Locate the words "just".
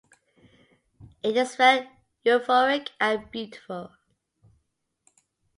1.35-1.57